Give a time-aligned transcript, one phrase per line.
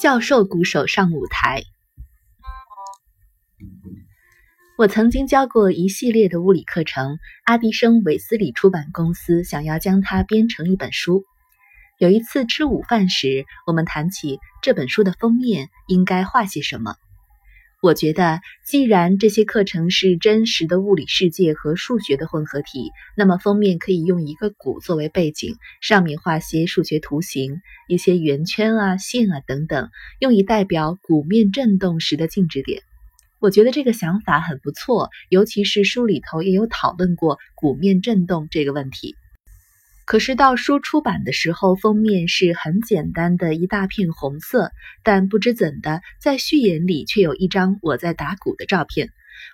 [0.00, 1.62] 教授鼓手上舞台。
[4.78, 11.26] 我曾经教过一系列的物理课程，阿迪生韦斯理出版公司想要将它编成一本书。
[11.98, 16.94] 有一次吃午饭时，我们谈起这本书的封面应该画些什么。
[17.82, 29.88] 我觉得，既然这些课程是真实的物理世界和数学的混合体，那么封面可以用一个鼓作为背景，上面画些数学图形，一些圆圈啊、线啊等等，
[30.18, 32.82] 用以代表鼓面振动时的静止点。
[33.38, 39.16] 我觉得这个想法很不错，尤其是书里头也有讨论过鼓面振动这个问题。
[40.10, 44.72] 可是到书出版的时候，封面是很简单的一大片红色，
[45.04, 49.10] 但不知怎的，在序言里却有一张我在打鼓的照片。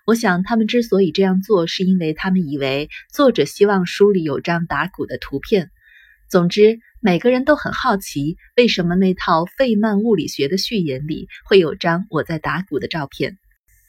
[0.06, 5.68] 我想他们之所以这样做，是因为他们以为作者希望书里有张打鼓的图片。
[6.30, 13.36] 总之，每个人都很好奇，为什么那套费曼物理学的序言里会有张我在打鼓的照片。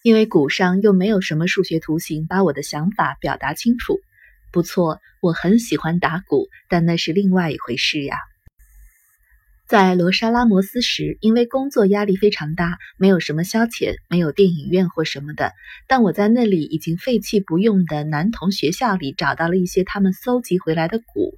[0.04, 4.02] 因为鼓上又没有什么数学图形把我的想法表达清楚。
[4.52, 8.16] 不错，我很喜欢打鼓，但那是另外一回事呀。
[9.68, 15.52] 在罗莎拉摩斯时，因为工作压力非常大，没有什么消遣，没有电影院或什么的。
[15.90, 21.34] 但我在那里已经废弃不用的男童学校里找到了一些他们搜集回来的鼓。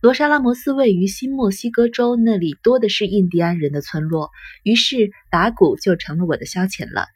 [0.00, 4.32] 罗莎拉摩斯位于新墨西哥州，那里多的是印第安人的村落，
[4.64, 7.06] 于是打鼓就成了我的消遣了。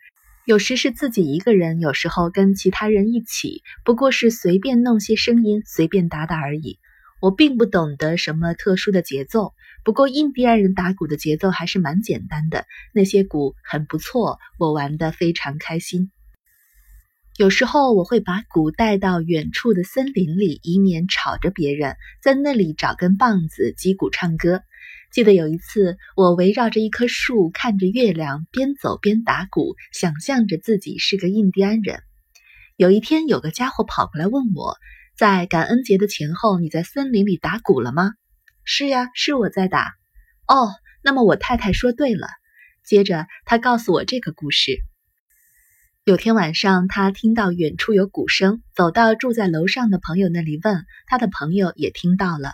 [0.44, 6.80] 有时是自己一个人，有时候跟其他人一起，不过是随便弄些声音，随便打打而已。
[7.20, 16.10] 我并不懂得什么特殊的节奏，不过印第安人打鼓的节奏还是蛮简单的，那些鼓很不错，我玩得非常开心。
[17.36, 24.62] 有时候我会把鼓带到远处的森林里，以免吵着别人，在那里找根棒子击鼓唱歌。
[25.12, 32.00] 记得有一次，我围绕着一棵树，看着月亮，边走边打鼓，想象着自己是个印第安人。
[32.76, 34.78] 有一天，有个家伙跑过来问我，
[35.14, 38.12] 在感恩节的前后，你在森林里打鼓了吗？
[38.64, 39.92] 是呀，是我在打。
[40.48, 40.72] 哦，
[41.02, 42.26] 那么我太太说对了。
[42.82, 44.78] 接着，他告诉我这个故事：
[46.04, 52.52] 有天晚上，他听到远处有鼓声，走到住在楼上的朋友那里问，他的朋友也听到了。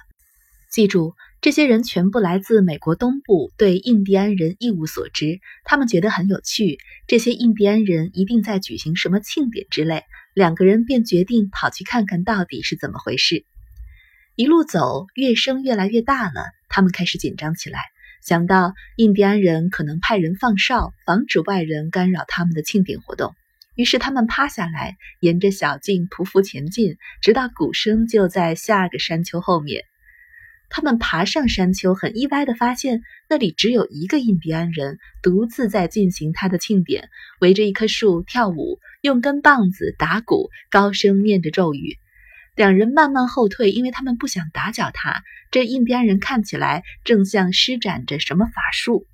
[0.73, 1.15] 记住。
[1.41, 5.39] 这些人全部来自美国东部，对印第安人一无所知。
[5.65, 10.03] 他们觉得很有趣，这些印第安人一定在举行什么庆典之类。
[10.35, 13.45] 两个人便决定跑去看看到底是怎么回事。
[14.35, 17.79] 一路走，乐声越来越大了，他们开始紧张起来，
[18.21, 23.33] 想到印第安人可能派人放哨，防止外人干扰他们的庆典活动。
[23.77, 29.85] 于是他们趴下来，沿着小径匍匐前进，直到鼓声就在下个山丘后面。
[30.71, 37.09] 他们爬上山丘，很意外地发现那里只有一个印第安人，独自在进行他的庆典，
[37.41, 41.97] 围着一棵树跳舞，用根棒子打鼓，高声念着咒语。
[42.55, 45.23] 两人慢慢后退，因为他们不想打搅他。
[45.51, 49.07] 这印第安人看起来正像施展着什么法术。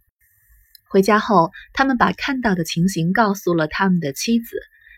[0.89, 4.57] 回家后，他们把看到的情形告诉了他们的妻子。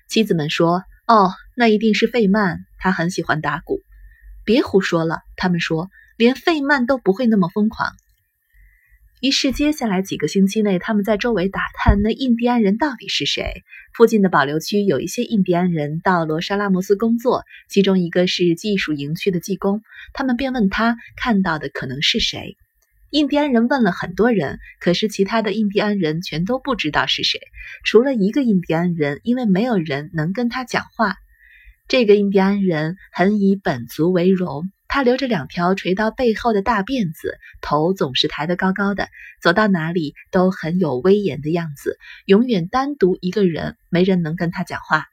[0.09, 3.81] 妻子们说：“哦，那一定是费曼，他很喜欢打鼓。”
[4.47, 5.91] 别胡说了，他们说。
[6.17, 7.93] 连费曼都不会那么疯狂。
[9.23, 13.63] 于是，接下来几个星期内，他们在周围打探那印第安人到底是谁。
[13.95, 19.81] 附近的保留区有一些印第安人到罗莎拉摩斯工作，其中一个是技术营区的技工。
[20.13, 22.59] 他们便问他看到的可能是谁。
[23.11, 27.41] 印第安人问了很多人，可是其他的印第安人全都不知道是谁，
[27.85, 31.17] 除了一个印第安人，因为没有人能跟他讲话。
[31.89, 34.71] 这个印第安人很以本族为荣。
[34.89, 39.09] 他留着两条垂到背后的大辫子，头总是抬得高高的，
[39.43, 41.99] 走到哪里都很有威严的样子。
[42.25, 45.07] 永远单独一个人，没人能跟他讲话，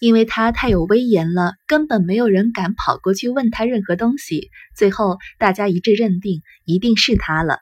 [0.00, 4.50] 因为他太有威严了，根本没有人敢跑过去问他任何东西。
[4.74, 7.60] 最后，大家一致认定一定是他了。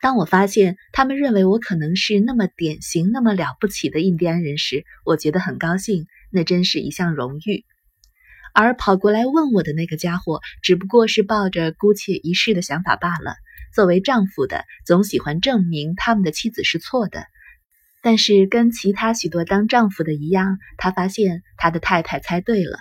[0.00, 7.64] 当我发现他们认为我可能是那么典型、那么了不起的印第安人时，我觉得很高兴，那真是一项荣誉。
[8.52, 13.34] 而跑过来问我的那个家伙，只不过是抱着姑且一试的想法罢了。
[13.74, 17.24] 作为丈夫的，总喜欢证明他们的妻子是错的。
[18.02, 22.78] 但是跟其他许多当丈夫的一样，他发现他的太太猜对了。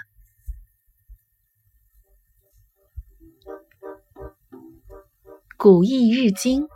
[5.58, 6.68] 古意日经，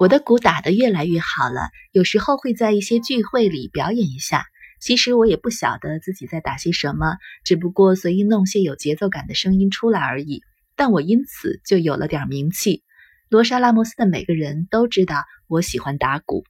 [0.00, 4.44] 我的鼓打得越来越好了，有时候会在一些聚会里表演一下。
[4.80, 10.42] 其实我也不晓得自己在打些什么，只不过随意弄些有节奏感的声音出来而已。
[10.76, 12.82] 但我因此就有了点名气。
[13.28, 16.44] 罗莎拉莫斯的每个人都知道我喜欢打鼓。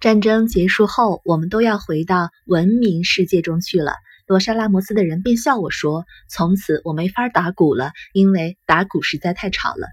[0.00, 3.94] 战争结束后，我们都要回到文明世界中去了。
[4.26, 9.88] 罗莎拉摩斯的人便笑我说：“从此我没法打鼓了，因为打鼓实在太吵了。”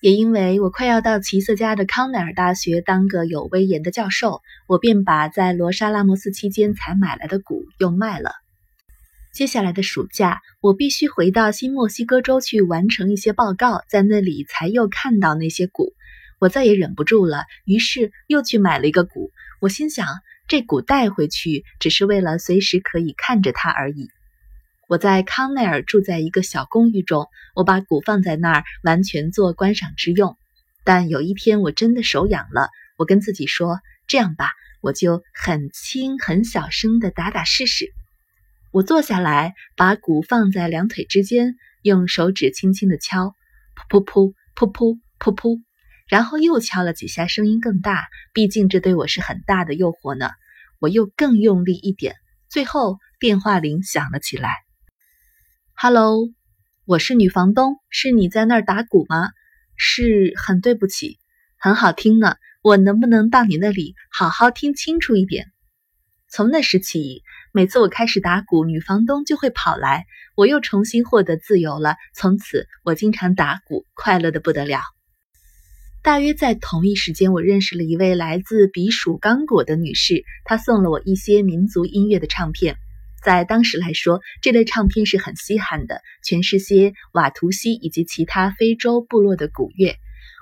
[0.00, 8.30] 也因为我快要到奇瑟家的康奈尔大学当个有威严的教授，我便把在罗莎拉摩斯期间才买来的鼓又卖了。
[9.32, 15.92] 接下来的暑假，我必须回到新墨西哥州去完成一些报告，在那里才又看到那些鼓。
[16.38, 19.32] 我再也忍不住了，于是又去买了一个鼓。
[19.60, 20.06] 我心想，
[20.46, 24.08] 这鼓带回去只是为了随时可以看着它而已。
[24.88, 30.38] 我在康奈尔住在一个小公寓中，我把鼓放在那儿，完全做观赏之用。
[30.82, 37.92] 但有一天我真的手痒了，我跟自己说：“这样吧，我就很轻很小声的打打试试。”
[38.72, 43.34] 我坐下来，把鼓放在两腿之间，用手指轻轻的敲，
[43.90, 45.60] 噗噗噗噗噗噗噗，
[46.08, 48.08] 然后又敲了几下，声音更大。
[48.32, 50.30] 毕竟这对我是很大的诱惑呢。
[50.78, 52.14] 我又更用力一点，
[52.48, 54.67] 最后电话铃响了起来。
[55.80, 56.28] Hello，
[56.86, 59.28] 我是女房东，是你在那儿打鼓吗？
[59.76, 61.20] 是很对不起，
[61.56, 62.34] 很好听呢。
[62.62, 65.52] 我能不能到你那里好好听清楚一点？
[66.28, 67.22] 从那时起，
[67.52, 71.94] 每次我开始打鼓，女房东就会跑来，我又重新获得自由了。
[72.12, 74.80] 从此，我经常打鼓，快乐的不得了。
[76.02, 82.76] 大约在同一时间，我认识了一位来自比属刚果的女士，她送了我一些民族音乐的唱片。
[83.22, 89.96] 在当时来说，这类唱片是很稀罕的，全是些瓦图西以及其他非洲部落的鼓乐。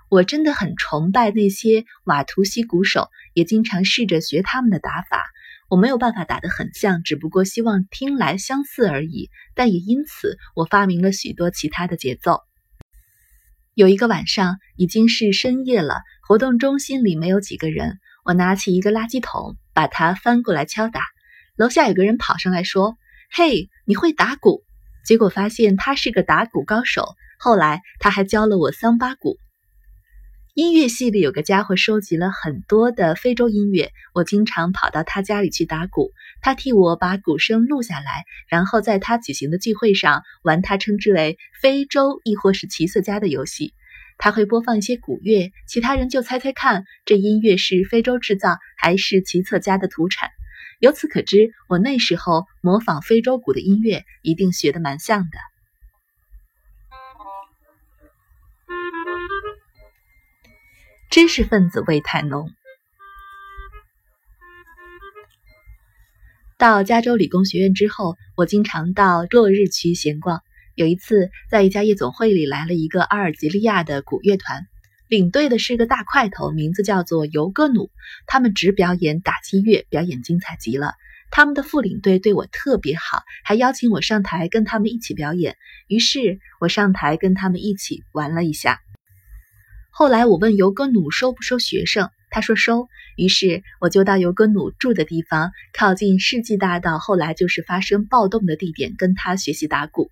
[0.08, 5.24] 我真的很崇拜那些瓦图西鼓手，也经常试着学他们的打法。
[5.68, 9.30] 我没有办法打得很像，只不过希望听来相似而已。
[9.54, 12.40] 但也因此，我发明了许多其他的节奏。
[13.74, 17.98] 有一个晚上，已经是深夜了，活动中心里没有几个人。
[18.24, 21.00] 我拿起一个垃圾桶，把它翻过来敲打。
[21.56, 22.98] 楼下有个人跑上来说
[23.32, 24.62] ：“嘿，你会打鼓？”
[25.06, 27.14] 结果发现他是个打鼓高手。
[27.38, 29.38] 后来他还教了我桑巴鼓。
[30.54, 36.12] 音乐系里有个家伙收集了很多的非洲音乐，我经常跑到他家里去打鼓。
[36.40, 43.74] 他替我把鼓声录下来，然后在他举行的聚会上玩他称之为“非洲”亦或是“奇色家”的游戏。
[44.18, 50.30] 他会播放一些鼓乐，其他人就猜猜看，这音乐是非洲制造还是奇策家的土产。
[50.78, 55.38] 由此可知，我那时候模仿非洲鼓的音乐一定学得蛮像的。
[61.08, 62.50] 知识分子味太浓。
[66.58, 70.42] 到加州理工学院之后，我经常到落日区闲逛。
[70.74, 74.66] 有一次，在一家夜总会里来了一个阿尔及利亚的鼓乐团。
[75.08, 77.90] 领队的是个大块头，名字叫做尤戈努。
[78.26, 80.94] 他们只表演打击乐，表演精彩极了。
[81.30, 85.56] 他们的副领队对我特别好，还邀请我上台跟他们一起表演。
[85.86, 88.80] 于是我上台跟他们一起玩了一下。
[89.90, 92.88] 后来我问尤戈努收不收学生，他说收。
[93.16, 100.10] 于是我就到尤戈努住的地方，靠近世纪大道，后来就是发生暴动的地点，跟他学习打鼓。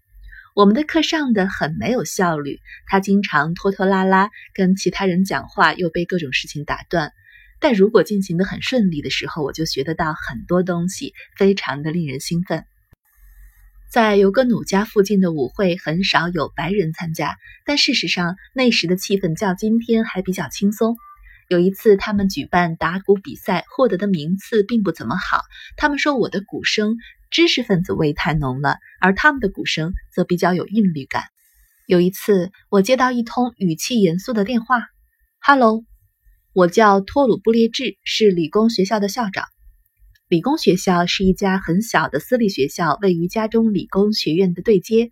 [0.54, 7.12] 我们的课上的很没有效率，他经常拖拖拉拉，跟其他人讲话又被各种事情打断。
[7.58, 12.64] 但如果进行的很顺利的时候，我就学得到很多东西，非常的令人兴奋。
[13.90, 20.96] 在尤格努家附近的舞会很少有白人参加，但事实上那时的气氛较今天还比较轻松。
[21.49, 25.42] 有一次他们举办打鼓比赛，获得的名次并不怎么好。
[25.76, 26.96] 他们说我的鼓声。
[27.34, 31.24] 知识分子味太浓了，而他们的鼓声则比较有韵律感。
[31.84, 34.86] 有一次，我接到一通语气严肃的电话
[35.40, 35.84] ：“Hello，
[36.52, 39.46] 我叫托鲁布列治，是理工学校的校长。
[40.28, 45.10] 理工学校是一家很小的私立学校，位于加中理工学院的对接。”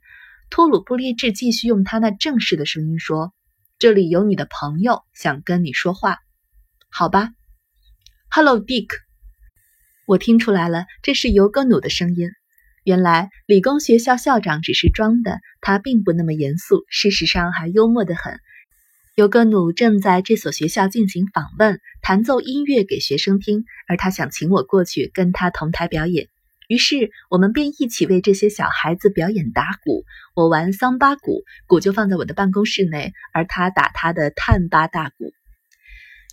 [0.48, 3.34] 托鲁布列治继续用他那正式的声音说
[3.80, 6.18] ：“这里有你的朋友想跟你说话，
[6.88, 7.30] 好吧
[8.30, 8.86] ？”“Hello，Dick。”
[10.12, 12.28] 我听出来了，这是尤格努的声音。
[12.84, 18.38] 原来理工学校校长只是装的，他并不那么严肃，事实上还幽默得很。
[19.14, 26.28] 尤格努正在这所学校进行访问，弹奏音乐给学生听，而他想请我过去跟他同台表演。
[26.68, 30.04] 于是我们便一起为这些小孩子表演打鼓。
[30.34, 35.32] 我玩桑巴鼓，鼓就放在我的办公室内，而他打他的探巴大鼓。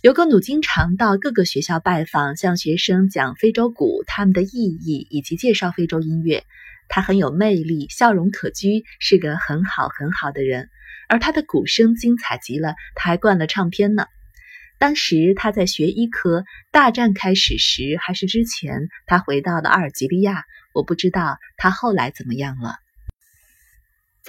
[0.02, 6.44] 尤格努经常到各个学校拜访，向学生讲非洲鼓、他们的意义以及介绍非洲音乐。
[6.88, 10.70] 他很有魅力，笑容可掬，是个很好很好的人。
[11.06, 14.06] 而他的鼓声精彩极了，他还灌了唱片呢。
[14.78, 20.44] 当时他在学医科，大战开始时还是之前，他回到了阿尔及利亚。
[20.72, 22.76] 我不知道他后来怎么样了。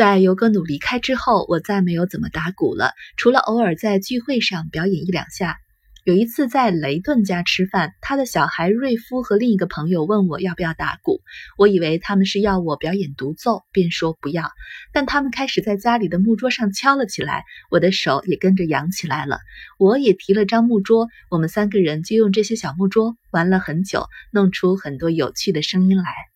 [0.01, 5.57] 在尤格努离开之后，我再没有怎么打鼓了，除了偶尔在聚会上表演一两下。
[6.05, 11.21] 有一次在雷顿家吃饭，他的小孩瑞夫和另一个朋友问我要不要打鼓，
[11.55, 14.49] 我以为他们是要我表演独奏，便说不要。
[14.91, 19.37] 但他们开始在家里的木桌上敲了起来，我的手也跟着扬起来了。
[19.77, 26.30] 我也提了张木桌，我们三个人就用这些小木桌玩了很久，弄出很多有趣的声音来。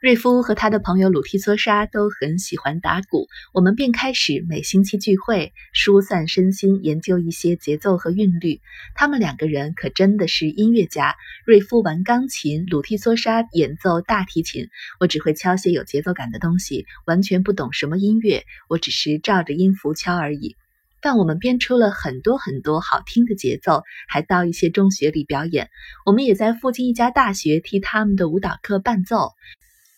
[0.00, 8.60] 瑞夫和他的朋友鲁提梭沙都很喜欢打鼓，我们便开始每星期聚会，疏散身心，研究一些节奏和韵律。
[8.94, 11.16] 他们两个人可真的是音乐家。
[11.44, 14.68] 瑞夫玩钢琴，鲁提梭沙演奏大提琴，
[15.00, 20.54] 我只会敲些有节奏感的东西，完全不懂什么音乐，我只是照着音符敲而已。
[21.00, 25.70] 但我们编出了很多很多好听的节奏，还到一些中学里表演。
[26.06, 29.32] 我们也在附近一家大学替他们的舞蹈课伴奏。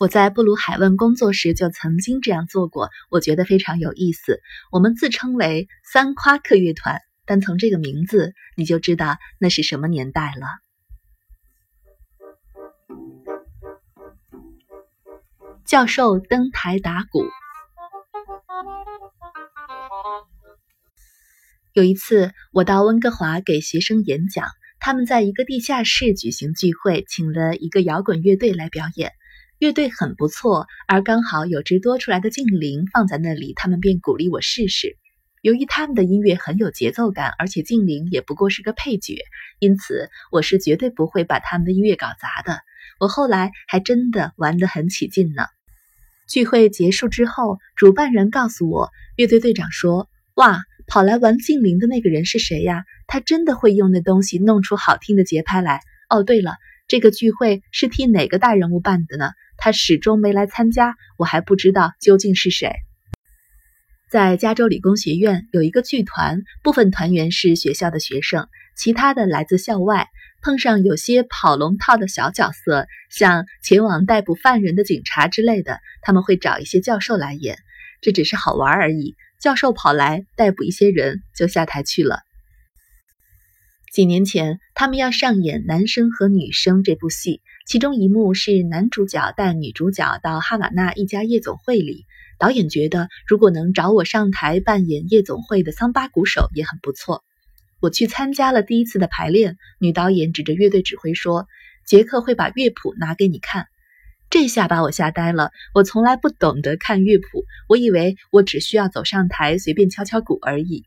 [0.00, 4.40] 我在布鲁海问工作时就曾经这样做过，我觉得非常有意思。
[4.72, 10.46] 我们自称为三夸克乐团，但从这个名字你就知道那是什么年代了。
[15.66, 17.26] 教授登台打鼓。
[21.74, 29.12] 有一次，我到温哥华给学生演讲，他们在一个地下室举行聚会，请了一个摇滚乐队来表演。
[29.60, 34.96] 乐队很不错，而刚好有只多出来的静灵放在那里，他们便鼓励我试试。
[35.42, 39.18] 由于他们的音乐很有节奏感，而且静灵也不过是个配角，
[39.58, 42.60] 因此我是绝对不会把他们的音乐搞砸的。
[42.98, 45.44] 我后来还真的玩得很起劲呢。
[46.26, 52.84] 聚会结束之后，主办人告诉我，乐队队长说：“哇，跑来玩静灵的那个人是谁呀？
[53.06, 56.56] 他真的会用那东西弄出好听的节拍来。”哦，对了，
[56.88, 59.32] 这个聚会是替哪个大人物办的呢？
[59.60, 62.72] 他始终没来参加，我还不知道究竟是谁。
[64.10, 70.08] 在加州理工学院有一个剧团，部分团员是学校的学生，其他的来自校外。
[70.42, 77.58] 碰上有些跑龙套的小角色，像前往逮捕犯人的警察之类的，他们会找一些教授来演。
[78.00, 79.16] 这只是好玩而已。
[79.38, 82.20] 教授跑来逮捕一些人，就下台去了。
[83.92, 87.42] 几年前，他们要上演《男生和女生》这部戏。
[87.66, 92.04] 其中一幕是男主角带女主角到哈瓦那一家夜总会里，
[92.38, 97.22] 导演觉得如果能找我上台扮演夜总会的桑巴鼓手也很不错。
[97.78, 101.46] 我去参加了第一次的排练，女导演指着乐队指挥说
[101.86, 103.66] ：“杰克会把乐谱拿给你看。”
[104.30, 105.50] 这下把我吓呆了。
[105.74, 110.84] 我从来不懂得看乐谱，我以为我只需要走上台随便敲敲鼓而已。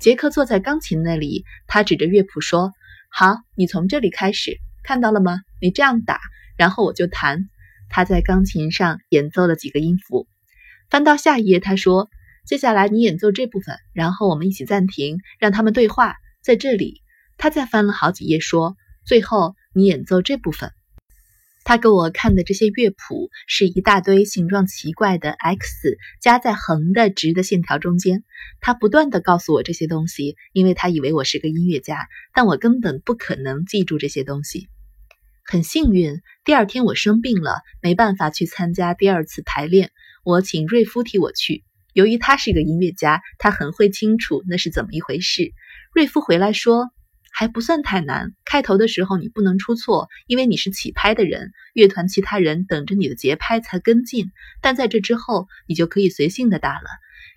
[0.00, 2.72] 杰克坐在钢琴那里，他指着乐谱说
[3.10, 5.40] ：“好，你从这里开始。”看到了吗？
[5.60, 6.20] 你这样打，
[6.56, 7.48] 然后我就弹。
[7.88, 10.28] 他在钢琴上演奏了几个音符。
[10.90, 12.08] 翻到下一页，他说
[12.46, 16.14] ：“接下来你演奏这部分，然后我们一起暂停，让他们对话。
[16.42, 17.00] 在这里。”
[17.36, 20.70] 他再翻了好几页，说：“最后你演奏这部分。”
[21.64, 28.22] 他给我看的这些乐谱是一大堆形状奇怪的 X 加在横的直的线条中间。
[28.60, 34.68] 他不断的告诉我这些东西，因为他以为我是个音乐家，但我根本不可能记住这些东西。
[35.46, 39.90] 很幸运，第二天我生病了，没办法去参加第二次排练。
[40.24, 45.52] 我请瑞夫替我去，由于他是一个音乐家，他很会清楚那是怎么一回事。
[45.94, 46.88] 瑞夫回来说，
[47.30, 48.32] 还不算太难。
[48.46, 54.30] 开头的时候你不能出错，因为你是起拍的人，乐团其他人等着你的节拍才跟进。
[54.62, 56.88] 但在这之后，你就可以随性的打了。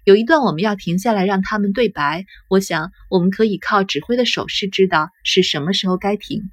[0.05, 6.49] 有一段我们要停下来让他们对白，我想我们可以靠指挥的手势知道是什么时候该停。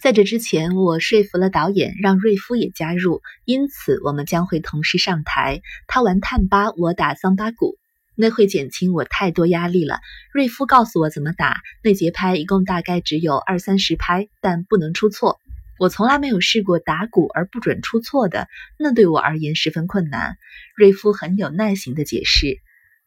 [0.00, 5.62] 在这之前，我说服了导演，让瑞夫也加入，因此我们将会同时上台。
[5.86, 7.76] 他玩探巴，我打桑巴鼓，
[8.14, 10.00] 那会减轻我太多压力了。
[10.32, 15.40] 瑞夫告诉我怎么打，那节拍一共大概只有二三十拍，但不能出错。
[15.78, 18.48] 我从来没有试过打鼓而不准出错的，
[18.78, 20.36] 那对我而言十分困难。
[20.76, 22.58] 瑞夫很有耐心地解释：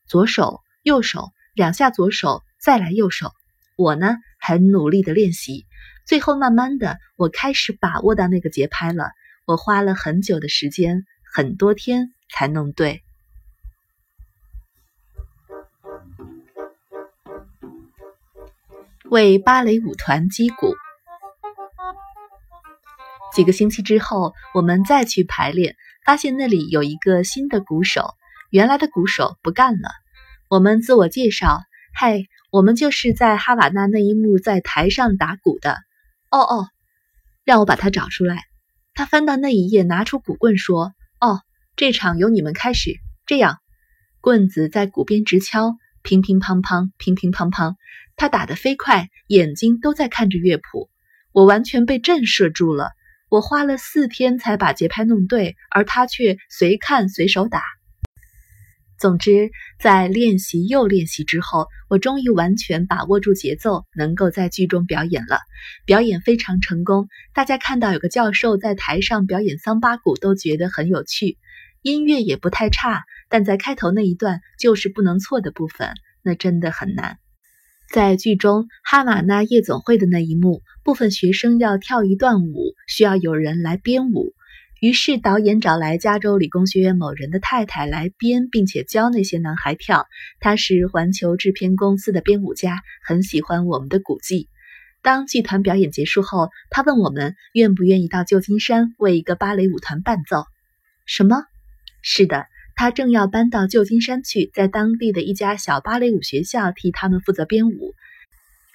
[0.07, 3.31] 左手、右手，两下左手，再来右手。
[3.75, 5.65] 我呢，很努力地练习。
[6.09, 9.11] 最后，慢慢的，我开始把握到那个节拍了。
[9.45, 13.03] 我花了很久的时间，很多天才弄对。
[19.11, 20.73] 为芭蕾舞团击鼓。
[23.31, 28.15] 几个星期之后，我们再去排练，发现那里有一个新的鼓手，
[28.49, 29.91] 原来的鼓手不干了。
[30.49, 31.61] 我们自我介绍
[31.93, 35.77] ：“嗨，我们就是在哈瓦那那一幕在台上打鼓的。”
[36.31, 36.67] 哦哦，
[37.43, 38.43] 让我把他找出来。
[38.93, 41.41] 他翻到那一页，拿出鼓棍说：“哦，
[41.75, 42.99] 这场由你们开始。
[43.25, 43.57] 这样，
[44.21, 47.75] 棍子在鼓边直敲，乒乒乓乓，乒乒乓乓。
[48.15, 50.89] 他打得飞快，眼睛都在看着乐谱。
[51.31, 52.91] 我完全被震慑住了。”
[53.29, 57.61] 我花了四天才把节拍弄对，而他却随看随手打。
[58.99, 65.39] 总之，在练习又练习之后，我终于完全把握住节奏，能够在剧中表演了。
[65.85, 71.37] 表演非常成功，大家看到有个教授在台上表演桑巴鼓，都觉得很有趣。
[71.81, 77.19] 音乐也不太差，但在开头那一段就是不能错的部分，那真的很难。
[77.89, 84.33] 在剧中哈瓦那夜总会的那一幕，部分学生要跳一段舞，需要有人来编舞。
[84.79, 90.07] 于是导演找来加州理工学院某人的太太来编，并且教那些男孩跳。
[90.39, 94.47] 他是环球制片公司的编舞家，很喜欢我们的古技。
[95.01, 100.45] 当剧团表演结束后，他问我们愿不愿意到旧金山为一个芭蕾舞团伴奏。
[101.05, 101.43] 什么？
[102.01, 102.45] 是的。
[102.75, 107.93] 他正要搬到旧金山去，在当地的一家小芭蕾舞学校替他们负责编舞。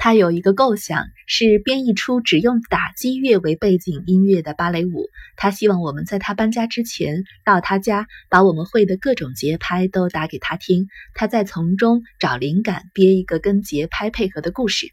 [0.04, 5.08] 他有一个构想，是编一出只用打击乐为背景音乐的芭蕾舞。
[5.34, 14.88] 他希望我们在他搬家之前到他家，把我们会的各种节拍都打给他听，他再从中找灵感，编一个跟节拍配合的故事。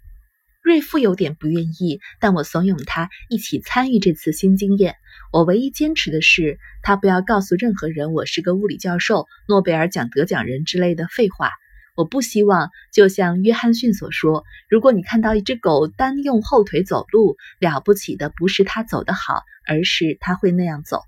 [0.64, 4.96] 瑞夫有点不愿意，但我怂恿他一起参与这次新经验。
[5.34, 11.50] 我唯一坚持的是，他不要告诉任何人我是个物理教授、诺贝尔奖得奖人之类的废话。
[11.96, 21.02] 我不希望，就像约翰逊所说，如果你看到一只狗单用后腿走路，了不起的不是它走得好，而是它会那样走。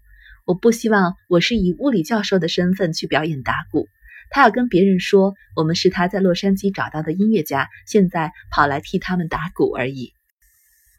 [0.46, 3.88] 我不希望我是以物理教授的身份去表演打鼓。
[4.30, 10.12] 他要跟别人说，我们是他在洛杉矶找到的音乐家，现在跑来替他们打鼓而已。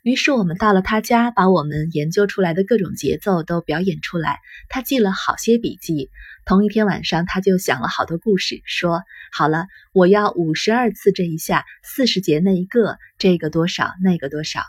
[0.04, 4.38] 于是我们到了他家，把我们研究出来的各种节奏都表演出来。
[4.68, 6.10] 他记了好些笔记。
[6.44, 14.60] 同一天晚上，他就想了好多故事，说：“好了，我要五十二次这一下，四十节那一个，这个多少，那个多少。”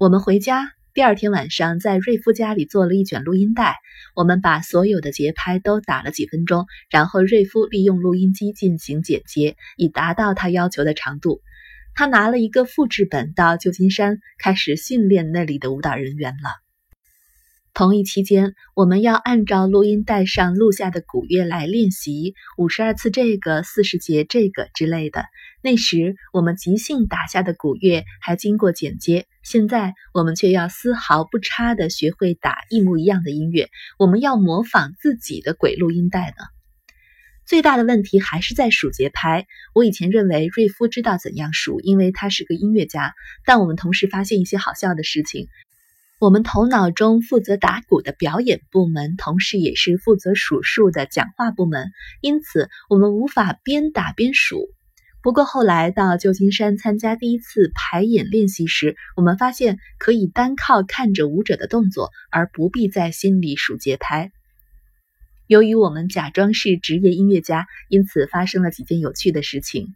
[0.00, 0.70] 我们回家。
[0.94, 3.76] 第二天晚上，在瑞夫家里做了一卷录音带，
[4.14, 11.42] 我们把所有的节拍都打了几分钟，然后瑞夫利用录音机进行剪接，以达到他要求的长度。
[11.94, 16.50] 他拿了一个复制本到旧金山，开始训练那里的舞蹈人员了。
[17.72, 25.24] 同一期间，我们要按照录音带上录下的鼓乐来练习五十二次这个、四十节这个之类的。
[25.60, 33.68] 那时我们即兴打下的鼓乐还经过剪接，现在我们却要丝毫不差地学会打一模一样的音乐。
[33.98, 36.44] 我们要模仿自己的鬼录音带呢。
[37.46, 39.46] 最大的问题还是在数节拍。
[39.74, 43.14] 我以前认为瑞夫知道怎样数，因为他是个音乐家。
[43.44, 45.48] 但我们同时发现一些好笑的事情。
[46.20, 51.90] 我们头脑中负责打鼓的表演部门，同时也是负责数数的讲话部门，
[52.22, 54.70] 因此我们无法边打边数。
[55.20, 64.32] 不过后来到旧金山参加第一次排演练习时，我们发现可以单靠看着舞者的动作，而不必在心里数节拍。
[65.46, 69.88] 由于我们假装是职业音乐家，因此发生了几件有趣的事情。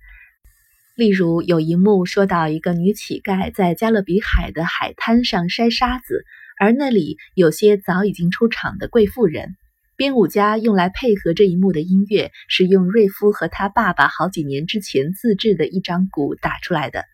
[0.94, 6.24] 例如，有一幕说到一个女乞丐在加勒比海的海滩上筛沙子，
[6.58, 9.56] 而那里有些早已经出场的贵妇人。
[9.96, 17.04] 编舞家用来配合这一幕的音乐是用瑞夫和他爸爸好几年之前自制的一张鼓打出来的。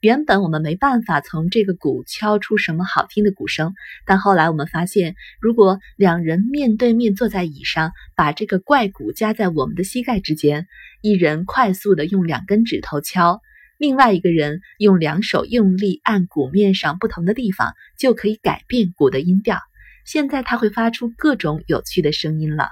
[0.00, 3.74] 原本我们没办法从这个鼓敲出什么好听的鼓声，
[4.06, 10.68] 但后来我们发现，如果两人面对面坐在椅上，把这个怪鼓夹在我们的膝盖之间，
[11.02, 13.40] 一人快速的用两根指头敲，
[13.76, 19.58] 另外一个人用两手用力按鼓面上不同的地方，就可以改变鼓的音调。
[20.04, 22.68] 现在它会发出各种有趣的声音了，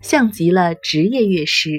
[0.00, 1.76] 像极了职业乐师。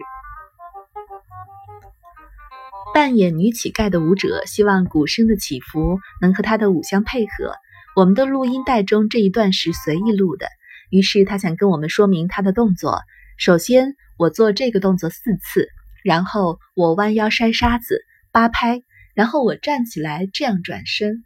[2.93, 7.55] 扮演女乞丐的舞者希望鼓声的起伏能和她的舞相配合。
[7.95, 10.47] 我们的录音带中这一段是随意录的，
[10.91, 13.01] 于是他想跟我们说明他的动作。
[13.37, 15.69] 首先，我做这个动作四次，
[16.03, 18.83] 然后我弯腰筛沙子八拍，
[19.15, 21.23] 然后我站起来这样转身。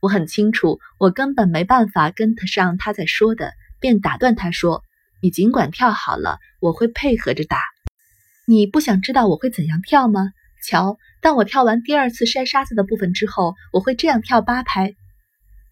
[0.00, 4.82] 我很清楚，我根本没办法跟得上他在说的，便打断他说
[5.20, 7.58] ：“你尽管跳好了，我会配合着打。
[8.46, 14.94] 你不想知道我会怎样跳吗？”瞧，当我跳完第二次筛沙子的部分之后，我会这样跳八拍。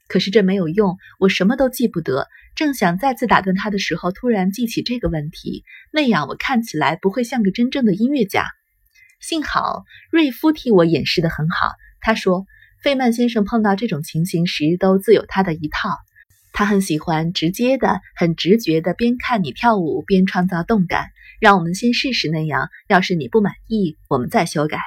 [0.08, 2.26] 可是这没有用，我什么都记不得。
[2.54, 8.46] 正想再次打断他的时候，突然记起这个问题，那样我看起来不会像个真正的音乐家。
[9.20, 11.70] 幸好瑞夫替我演示的很好。
[12.00, 12.46] 他说，
[12.82, 15.96] 费曼先生碰到这种情形时都自有他的一套。
[16.52, 21.10] 他很喜欢直接的、很直觉的边看你跳舞边创造动感。
[21.40, 24.78] 让我们先试试那样，要是你不满意，我们再修改。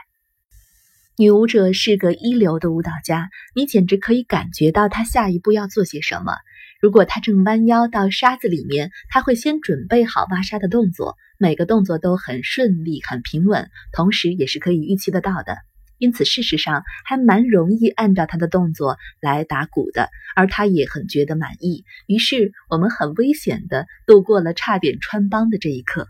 [1.17, 6.33] 女舞者是个一流的舞蹈家，你简直可以感觉到她下一步要做些什么。
[6.81, 15.57] 如果她正弯腰到沙子里面，她会先准备好挖沙的动作，每个动作都很顺利、很平稳，同时也是可以预期得到的。
[15.99, 21.83] 因此，事实上还蛮容易按照她的动作来打鼓的，而她也很觉得满意。
[22.07, 26.07] 于是，我们很危险的度过了差点穿帮的这一刻。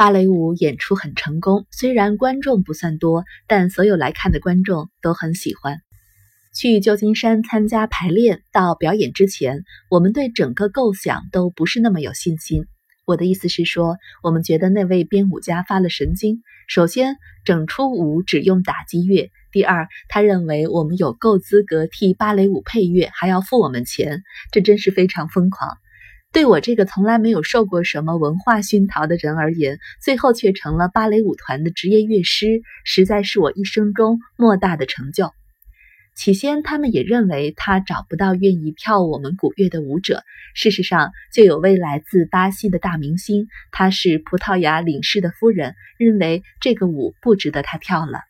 [0.00, 5.76] 芭蕾舞演出很成功，虽然观众不算多，但所有来看的观众都很喜欢。
[6.56, 12.64] 去旧金山参加排练到表演之前，我们对整个构想都不是那么有信心。
[13.04, 16.40] 我的意思是说，我们觉得那位编舞家发了神经。
[16.66, 25.76] 首先，整出舞只用打击乐；第二，他认为我们有够资格替芭蕾舞配乐，还要付我们钱，这真是非常疯狂。
[26.32, 35.32] 对我这个从来没有受过什么文化熏陶的人而言，最后却成了芭蕾舞团的职业乐师，实在是我一生中莫大的成就。
[36.14, 40.22] 起先，他们也认为他找不到愿意跳我们古乐的舞者。
[40.54, 48.20] 事实上，就有位来自巴西的大明星，他是葡萄牙领事的夫人，认为这个舞不值得他跳了。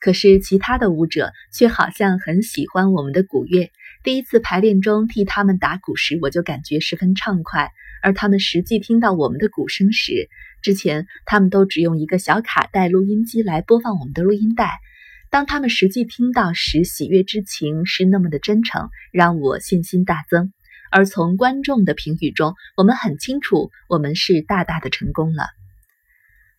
[0.00, 3.70] 可是，其他的舞者却好像很喜欢我们的古乐。
[4.02, 7.70] 第一次排练中替他们打鼓时，我就感觉十分畅快。
[8.02, 10.28] 而他们实际听到我们的鼓声时，
[10.60, 14.72] 之前他们都只用一个小卡带录音机来播放我们的录音带。
[15.30, 20.52] 当他们实际听到时，喜悦之情是那么的真诚，让我信心大增。
[20.90, 25.44] 而从观众的评语中，我们很清楚，我们是大大的成功了。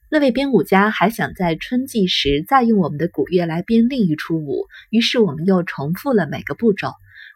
[0.10, 6.94] 那位编舞家还想在春季时再用我们的鼓乐来编另一出舞，于是我们又重复了每个步骤。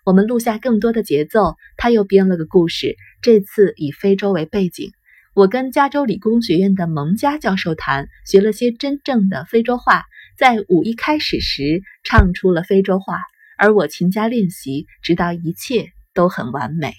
[0.07, 4.93] 我们录下更多的节奏，他又编了个故事，这次以非洲为背景。
[5.33, 10.05] 我跟加州理工学院的蒙加教授谈，学了些真正的非洲话，
[10.37, 13.19] 在舞一开始时唱出了非洲话，
[13.57, 16.93] 而我勤加练习，直到一切都很完美。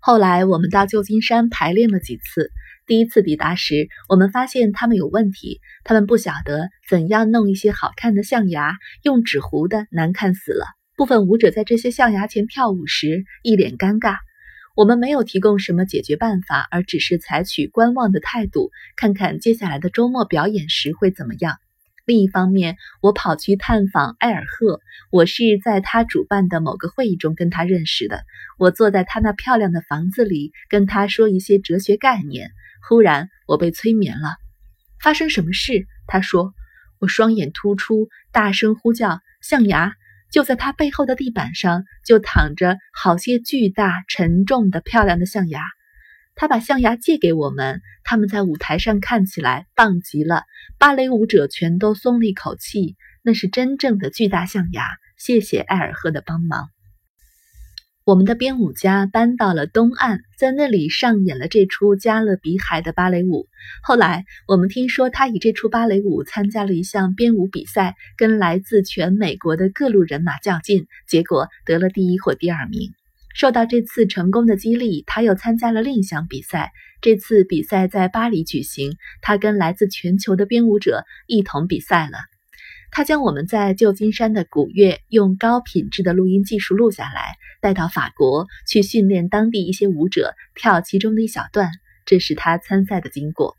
[0.00, 2.50] 后来我们到旧金山排练了几次，
[2.88, 10.66] 第一次抵达时，我们发现他们有问题，他们不晓得怎样弄一些好看的象牙，用纸糊的难看死了。
[11.00, 14.18] 部分舞者在这些象牙前跳舞时一脸尴尬，
[14.76, 21.56] 我们没有提供什么解决办法，而只是采取观望的态度，看看接下来的周末表演时会怎么样。
[22.04, 28.20] 另一方面，我跑去探访埃尔赫，我是在他主办的某个会议中跟他认识的。
[28.58, 32.50] 我坐在他那漂亮的房子里，跟他说一些哲学概念。
[32.86, 34.36] 忽然，我被催眠了。
[35.02, 35.86] 发生什么事？
[36.06, 36.52] 他说。
[36.98, 39.94] 我双眼突出，大声呼叫：“象牙！”
[40.30, 45.62] 就在他背后的地板上，就躺着好些巨大、沉重的、漂亮的象牙。
[46.34, 50.44] 他把象牙借给我们，他们在舞台上看起来棒极了。
[50.78, 54.86] 芭蕾舞者全都松了一口气，那是真正的巨大象牙。
[55.18, 56.70] 谢谢艾尔赫的帮忙。
[58.06, 63.46] 我们的编舞家搬到了东岸，在那里上演了这出加勒比海的芭蕾舞。
[63.82, 72.90] 后来，我们听说他以这出芭蕾舞参加了一项编舞比赛，跟来自全美国的各路人马较劲，结果得了第一或第二名。
[73.34, 76.72] 受到这次成功的激励，他又参加了另一项比赛。
[77.02, 82.18] 这次比赛在巴黎举行，他跟来自全球的编舞者一同比赛了。
[82.92, 91.70] 他将我们在旧金山的古乐用高品质的录音技术录下来，带到法国去训练当地一些舞者跳其中的一小段。
[92.04, 93.56] 这是他参赛的经过。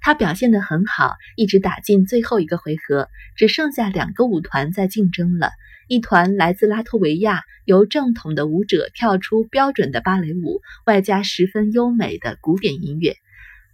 [0.00, 5.50] 他表现得很好，一直打进最后一个回合，只剩下两个舞团在竞争了。
[5.88, 13.16] 一团来自拉脱维亚，由正统的舞者跳出标准的芭蕾舞，外加十分优美的古典音乐。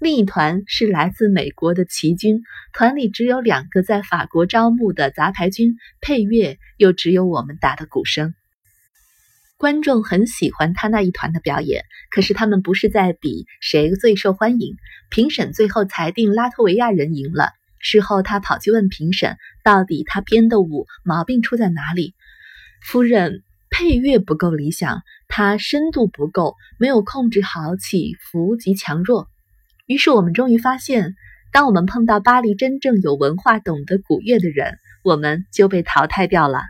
[0.00, 8.32] 另一团是来自美国的旗军，团里只有两个在法国招募的杂牌军，配乐又只有我们打的鼓声。
[9.58, 14.76] 观众很喜欢他那一团的表演，可是他们不是在比谁最受欢迎。
[15.10, 17.50] 评审最后裁定拉脱维亚人赢了。
[17.78, 22.14] 事后他跑去问评审，到底他编的舞毛病出在哪里？
[22.82, 29.29] 夫人，配乐不够理想，他深度不够，没有控制好起伏及强弱。
[29.90, 31.16] 于是我们终于发现
[31.50, 36.60] 当我们碰到巴黎真正有文化懂得古乐的人我们就被淘汰掉了。